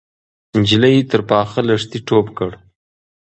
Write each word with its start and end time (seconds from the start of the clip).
نجلۍ 0.59 0.95
تر 1.11 1.21
پاخه 1.29 1.59
لښتي 1.67 1.99
ټوپ 2.07 2.27
کړ. 2.37 2.51